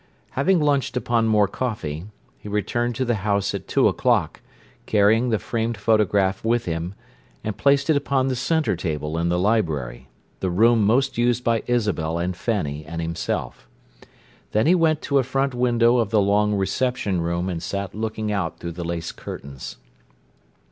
Having 0.31 0.59
lunched 0.61 0.97
upon 0.97 1.27
more 1.27 1.47
coffee, 1.47 2.05
he 2.39 2.49
returned 2.49 2.95
to 2.95 3.05
the 3.05 3.13
house 3.21 3.53
at 3.53 3.67
two 3.67 3.87
o'clock, 3.87 4.41
carrying 4.87 5.29
the 5.29 5.37
framed 5.37 5.77
photograph 5.77 6.43
with 6.43 6.65
him, 6.65 6.95
and 7.43 7.55
placed 7.55 7.87
it 7.87 7.95
upon 7.95 8.27
the 8.27 8.35
centre 8.35 8.75
table 8.75 9.15
in 9.15 9.29
the 9.29 9.37
library, 9.37 10.07
the 10.39 10.49
room 10.49 10.83
most 10.83 11.19
used 11.19 11.43
by 11.43 11.61
Isabel 11.67 12.17
and 12.17 12.35
Fanny 12.35 12.83
and 12.83 12.99
himself. 12.99 13.67
Then 14.53 14.65
he 14.65 14.73
went 14.73 15.03
to 15.03 15.19
a 15.19 15.23
front 15.23 15.53
window 15.53 15.97
of 15.97 16.09
the 16.09 16.19
long 16.19 16.55
"reception 16.55 17.21
room," 17.21 17.47
and 17.47 17.61
sat 17.61 17.93
looking 17.93 18.31
out 18.31 18.57
through 18.57 18.71
the 18.71 18.83
lace 18.83 19.11
curtains. 19.11 19.77